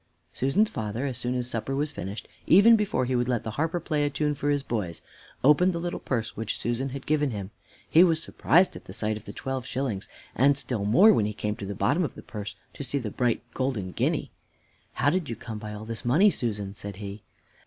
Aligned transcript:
Susan's 0.33 0.71
father, 0.71 1.05
as 1.05 1.15
soon 1.15 1.35
as 1.35 1.47
supper 1.47 1.75
was 1.75 1.91
finished, 1.91 2.27
even 2.47 2.75
before 2.75 3.05
he 3.05 3.15
would 3.15 3.27
let 3.29 3.43
the 3.43 3.51
harper 3.51 3.79
play 3.79 4.03
a 4.03 4.09
tune 4.09 4.33
for 4.33 4.49
his 4.49 4.63
boys, 4.63 5.03
opened 5.43 5.73
the 5.73 5.79
little 5.79 5.99
purse 5.99 6.35
which 6.35 6.57
Susan 6.57 6.89
had 6.89 7.05
given 7.05 7.29
him. 7.29 7.51
He 7.87 8.03
was 8.03 8.19
surprised 8.19 8.75
at 8.75 8.85
the 8.85 8.93
sight 8.93 9.15
of 9.15 9.25
the 9.25 9.31
twelve 9.31 9.63
shillings, 9.67 10.09
and 10.33 10.57
still 10.57 10.85
more, 10.85 11.13
when 11.13 11.27
he 11.27 11.33
came 11.33 11.55
to 11.57 11.67
the 11.67 11.75
bottom 11.75 12.03
of 12.03 12.15
the 12.15 12.23
purse 12.23 12.55
to 12.73 12.83
see 12.83 12.97
the 12.97 13.11
bright 13.11 13.43
golden 13.53 13.91
guinea. 13.91 14.31
"How 14.93 15.11
did 15.11 15.29
you 15.29 15.35
come 15.35 15.59
by 15.59 15.71
all 15.71 15.85
this 15.85 16.03
money, 16.03 16.31
Susan?" 16.31 16.73
said 16.73 16.95
he. 16.95 17.21